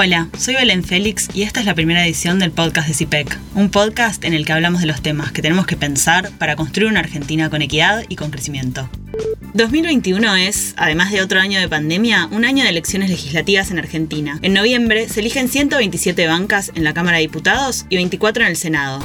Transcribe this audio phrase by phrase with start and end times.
[0.00, 3.68] Hola, soy Belén Félix y esta es la primera edición del podcast de CIPEC, un
[3.68, 7.00] podcast en el que hablamos de los temas que tenemos que pensar para construir una
[7.00, 8.88] Argentina con equidad y con crecimiento.
[9.54, 14.38] 2021 es, además de otro año de pandemia, un año de elecciones legislativas en Argentina.
[14.42, 18.56] En noviembre se eligen 127 bancas en la Cámara de Diputados y 24 en el
[18.56, 19.00] Senado.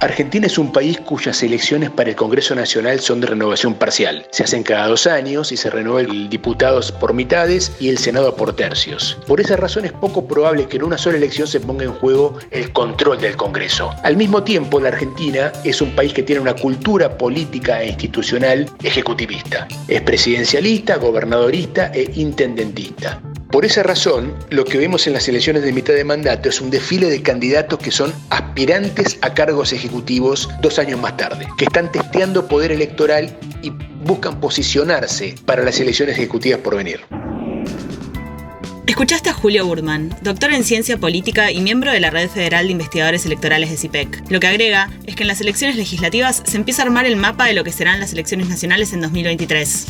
[0.00, 4.26] Argentina es un país cuyas elecciones para el Congreso Nacional son de renovación parcial.
[4.32, 8.36] Se hacen cada dos años y se renueva el diputados por mitades y el Senado
[8.36, 9.16] por tercios.
[9.26, 12.36] Por esa razón es poco probable que en una sola elección se ponga en juego
[12.50, 13.90] el control del Congreso.
[14.02, 18.68] Al mismo tiempo, la Argentina es un país que tiene una cultura política e institucional
[18.82, 19.66] ejecutivista.
[19.88, 23.20] Es presidencialista, gobernadorista e intendentista.
[23.54, 26.70] Por esa razón, lo que vemos en las elecciones de mitad de mandato es un
[26.70, 31.92] desfile de candidatos que son aspirantes a cargos ejecutivos dos años más tarde, que están
[31.92, 33.70] testeando poder electoral y
[34.02, 37.02] buscan posicionarse para las elecciones ejecutivas por venir.
[38.88, 42.72] Escuchaste a Julio Burman, doctor en ciencia política y miembro de la Red Federal de
[42.72, 44.32] Investigadores Electorales de CIPEC.
[44.32, 47.46] Lo que agrega es que en las elecciones legislativas se empieza a armar el mapa
[47.46, 49.86] de lo que serán las elecciones nacionales en 2023.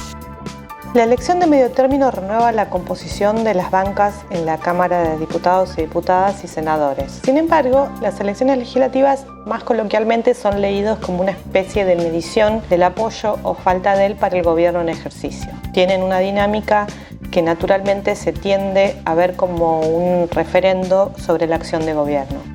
[0.94, 5.18] La elección de medio término renueva la composición de las bancas en la Cámara de
[5.18, 7.20] Diputados y Diputadas y Senadores.
[7.24, 12.84] Sin embargo, las elecciones legislativas más coloquialmente son leídos como una especie de medición del
[12.84, 15.50] apoyo o falta de él para el gobierno en ejercicio.
[15.72, 16.86] Tienen una dinámica
[17.32, 22.53] que naturalmente se tiende a ver como un referendo sobre la acción de gobierno.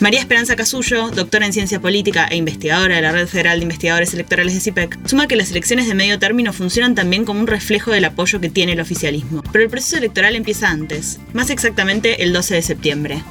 [0.00, 4.14] María Esperanza Casullo, doctora en ciencia política e investigadora de la Red Federal de Investigadores
[4.14, 7.90] Electorales de CIPEC, suma que las elecciones de medio término funcionan también como un reflejo
[7.90, 9.42] del apoyo que tiene el oficialismo.
[9.52, 13.22] Pero el proceso electoral empieza antes, más exactamente el 12 de septiembre.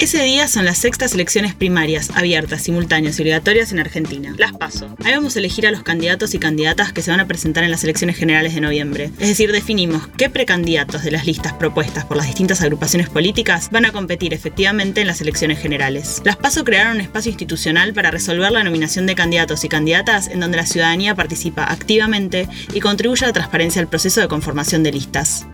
[0.00, 4.32] Ese día son las sextas elecciones primarias, abiertas, simultáneas y obligatorias en Argentina.
[4.38, 4.94] Las paso.
[5.04, 7.72] Ahí vamos a elegir a los candidatos y candidatas que se van a presentar en
[7.72, 9.10] las elecciones generales de noviembre.
[9.18, 13.86] Es decir, definimos qué precandidatos de las listas propuestas por las distintas agrupaciones políticas van
[13.86, 16.22] a competir efectivamente en las elecciones generales.
[16.24, 20.38] Las PASO crearon un espacio institucional para resolver la nominación de candidatos y candidatas en
[20.38, 24.92] donde la ciudadanía participa activamente y contribuye a la transparencia del proceso de conformación de
[24.92, 25.44] listas.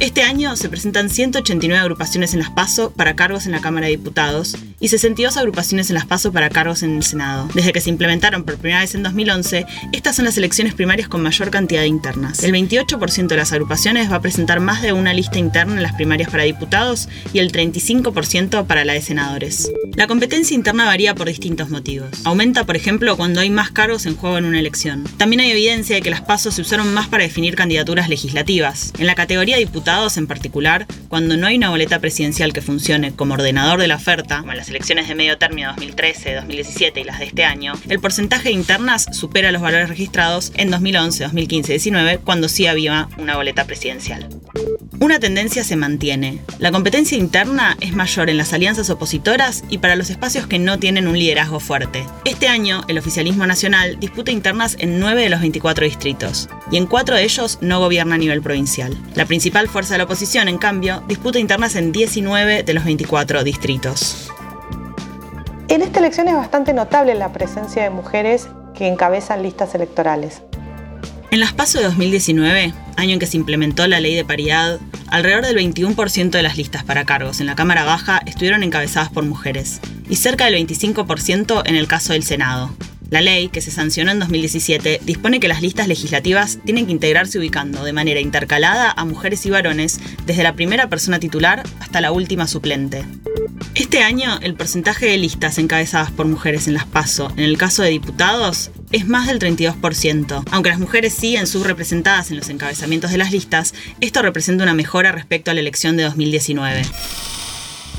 [0.00, 3.90] Este año se presentan 189 agrupaciones en las PASO para cargos en la Cámara de
[3.92, 7.48] Diputados y 62 agrupaciones en las PASO para cargos en el Senado.
[7.54, 9.64] Desde que se implementaron por primera vez en 2011,
[9.94, 12.42] estas son las elecciones primarias con mayor cantidad de internas.
[12.44, 15.94] El 28% de las agrupaciones va a presentar más de una lista interna en las
[15.94, 19.72] primarias para diputados y el 35% para la de senadores.
[19.94, 22.10] La competencia interna varía por distintos motivos.
[22.24, 25.04] Aumenta, por ejemplo, cuando hay más cargos en juego en una elección.
[25.16, 28.92] También hay evidencia de que las pasos se usaron más para definir candidaturas legislativas.
[28.98, 33.32] En la categoría diputados en particular, cuando no hay una boleta presidencial que funcione como
[33.32, 37.26] ordenador de la oferta, como las elecciones de medio término 2013, 2017 y las de
[37.26, 42.18] este año, el porcentaje de internas supera los valores registrados en 2011, 2015 y 2019,
[42.24, 44.28] cuando sí había una boleta presidencial.
[45.00, 46.40] Una tendencia se mantiene.
[46.58, 50.78] La competencia interna es mayor en las alianzas opositoras y para los espacios que no
[50.78, 52.04] tienen un liderazgo fuerte.
[52.24, 56.86] Este año, el oficialismo nacional disputa internas en 9 de los 24 distritos, y en
[56.86, 58.96] 4 de ellos no gobierna a nivel provincial.
[59.14, 63.44] La principal fuerza de la oposición, en cambio, disputa internas en 19 de los 24
[63.44, 64.32] distritos.
[65.68, 70.42] En esta elección es bastante notable la presencia de mujeres que encabezan listas electorales.
[71.30, 75.46] En las PASO de 2019, año en que se implementó la ley de paridad, alrededor
[75.46, 79.80] del 21% de las listas para cargos en la Cámara Baja estuvieron encabezadas por mujeres,
[80.08, 82.70] y cerca del 25% en el caso del Senado.
[83.08, 87.38] La ley, que se sancionó en 2017, dispone que las listas legislativas tienen que integrarse
[87.38, 92.12] ubicando de manera intercalada a mujeres y varones desde la primera persona titular hasta la
[92.12, 93.04] última suplente.
[93.74, 97.82] Este año, el porcentaje de listas encabezadas por mujeres en las PASO, en el caso
[97.82, 100.44] de diputados, es más del 32%.
[100.52, 105.10] Aunque las mujeres siguen subrepresentadas en los encabezamientos de las listas, esto representa una mejora
[105.10, 106.82] respecto a la elección de 2019.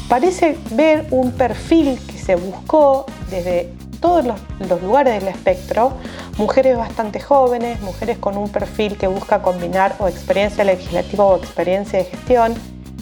[0.08, 4.40] Parece ver un perfil que se buscó desde todos los,
[4.70, 5.98] los, lugares del espectro,
[6.38, 12.00] mujeres bastante jóvenes, mujeres con un perfil que busca combinar o experiencia legislativa o experiencia
[12.00, 12.54] de gestión,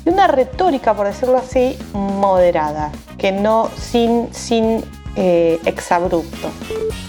[0.06, 4.84] y una retórica, por decirlo así, moderada, que no sin, sin
[5.16, 6.50] eh, exabrupto.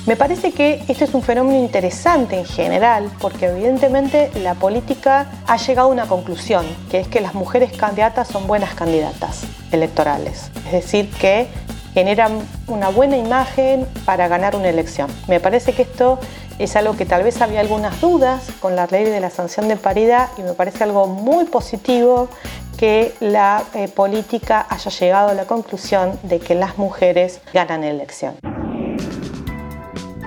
[0.07, 5.57] Me parece que esto es un fenómeno interesante en general, porque evidentemente la política ha
[5.57, 10.51] llegado a una conclusión, que es que las mujeres candidatas son buenas candidatas electorales.
[10.67, 11.49] Es decir, que
[11.95, 15.09] generan una buena imagen para ganar una elección.
[15.29, 16.19] Me parece que esto
[16.59, 19.77] es algo que tal vez había algunas dudas con la ley de la sanción de
[19.77, 22.29] paridad y me parece algo muy positivo
[22.77, 28.35] que la eh, política haya llegado a la conclusión de que las mujeres ganan elección.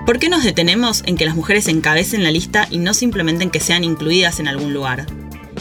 [0.06, 3.52] ¿Por qué nos detenemos en que las mujeres encabecen la lista y no simplemente en
[3.52, 5.06] que sean incluidas en algún lugar?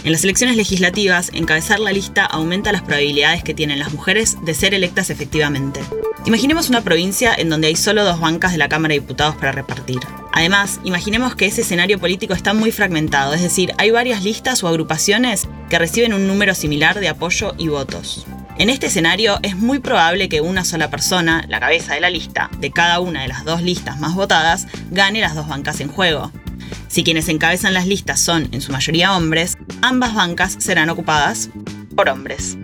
[0.05, 4.55] En las elecciones legislativas, encabezar la lista aumenta las probabilidades que tienen las mujeres de
[4.55, 5.81] ser electas efectivamente.
[6.27, 9.51] Imaginemos una provincia en donde hay solo dos bancas de la Cámara de Diputados para
[9.51, 9.99] repartir.
[10.37, 14.69] Además, imaginemos que ese escenario político está muy fragmentado, es decir, hay varias listas o
[14.69, 18.27] agrupaciones que reciben un número similar de apoyo y votos.
[18.59, 22.51] En este escenario es muy probable que una sola persona, la cabeza de la lista,
[22.59, 26.31] de cada una de las dos listas más votadas, gane las dos bancas en juego.
[26.89, 31.49] Si quienes encabezan las listas son en su mayoría hombres, ambas bancas serán ocupadas
[31.95, 32.59] por hombres.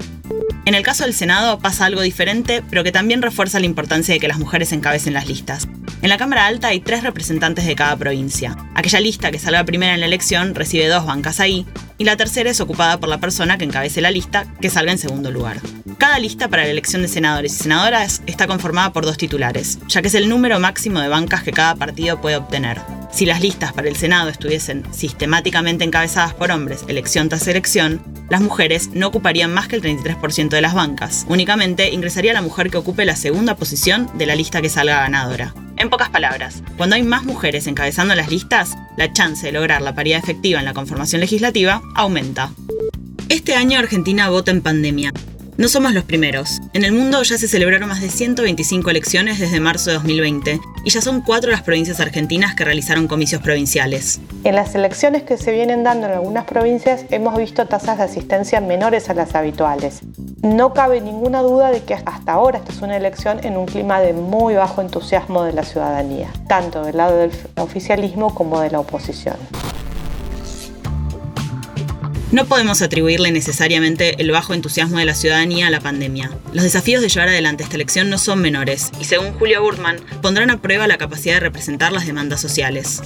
[0.66, 4.20] En el caso del Senado pasa algo diferente, pero que también refuerza la importancia de
[4.20, 5.68] que las mujeres encabecen las listas.
[6.02, 8.56] En la Cámara Alta hay tres representantes de cada provincia.
[8.74, 11.64] Aquella lista que salga primera en la elección recibe dos bancas ahí,
[11.96, 14.98] y la tercera es ocupada por la persona que encabece la lista, que salga en
[14.98, 15.60] segundo lugar.
[15.98, 20.02] Cada lista para la elección de senadores y senadoras está conformada por dos titulares, ya
[20.02, 22.80] que es el número máximo de bancas que cada partido puede obtener.
[23.12, 28.40] Si las listas para el Senado estuviesen sistemáticamente encabezadas por hombres, elección tras elección, las
[28.40, 31.26] mujeres no ocuparían más que el 33% de las bancas.
[31.28, 35.54] Únicamente ingresaría la mujer que ocupe la segunda posición de la lista que salga ganadora.
[35.82, 39.96] En pocas palabras, cuando hay más mujeres encabezando las listas, la chance de lograr la
[39.96, 42.52] paridad efectiva en la conformación legislativa aumenta.
[43.28, 45.12] Este año Argentina vota en pandemia.
[45.62, 46.60] No somos los primeros.
[46.72, 50.90] En el mundo ya se celebraron más de 125 elecciones desde marzo de 2020 y
[50.90, 54.18] ya son cuatro las provincias argentinas que realizaron comicios provinciales.
[54.42, 58.60] En las elecciones que se vienen dando en algunas provincias hemos visto tasas de asistencia
[58.60, 60.00] menores a las habituales.
[60.42, 64.00] No cabe ninguna duda de que hasta ahora esta es una elección en un clima
[64.00, 68.80] de muy bajo entusiasmo de la ciudadanía, tanto del lado del oficialismo como de la
[68.80, 69.36] oposición.
[72.32, 76.30] No podemos atribuirle necesariamente el bajo entusiasmo de la ciudadanía a la pandemia.
[76.54, 80.48] Los desafíos de llevar adelante esta elección no son menores y según Julio Burman, pondrán
[80.48, 83.02] a prueba la capacidad de representar las demandas sociales.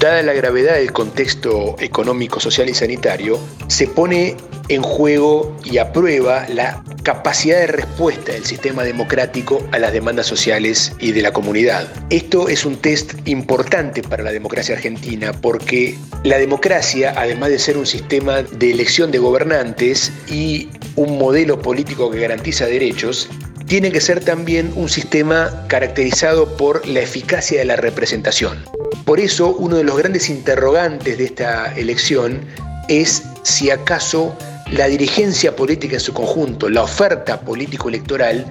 [0.00, 3.36] Dada la gravedad del contexto económico, social y sanitario,
[3.66, 4.36] se pone
[4.68, 10.26] en juego y a prueba la capacidad de respuesta del sistema democrático a las demandas
[10.26, 11.88] sociales y de la comunidad.
[12.10, 17.76] Esto es un test importante para la democracia argentina porque la democracia, además de ser
[17.76, 23.28] un sistema de elección de gobernantes y un modelo político que garantiza derechos,
[23.68, 28.64] tiene que ser también un sistema caracterizado por la eficacia de la representación.
[29.04, 32.40] Por eso, uno de los grandes interrogantes de esta elección
[32.88, 34.36] es si acaso
[34.72, 38.46] la dirigencia política en su conjunto, la oferta político-electoral,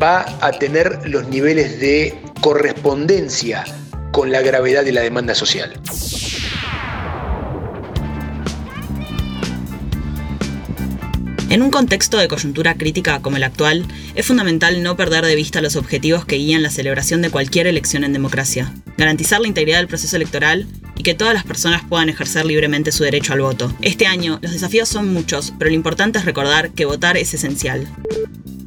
[0.00, 3.64] va a tener los niveles de correspondencia
[4.12, 5.78] con la gravedad de la demanda social.
[11.50, 15.60] En un contexto de coyuntura crítica como el actual, es fundamental no perder de vista
[15.60, 18.72] los objetivos que guían la celebración de cualquier elección en democracia.
[18.96, 23.02] Garantizar la integridad del proceso electoral y que todas las personas puedan ejercer libremente su
[23.02, 23.74] derecho al voto.
[23.82, 27.88] Este año, los desafíos son muchos, pero lo importante es recordar que votar es esencial.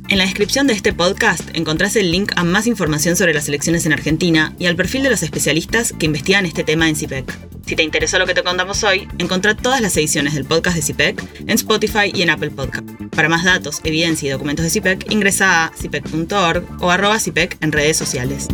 [0.09, 3.85] En la descripción de este podcast encontrás el link a más información sobre las elecciones
[3.85, 7.52] en Argentina y al perfil de los especialistas que investigan este tema en CIPEC.
[7.65, 10.81] Si te interesó lo que te contamos hoy, encontrá todas las ediciones del podcast de
[10.81, 12.85] CIPEC en Spotify y en Apple Podcast.
[13.15, 17.71] Para más datos, evidencia y documentos de CIPEC, ingresa a cipec.org o arroba CIPEC en
[17.71, 18.49] redes sociales.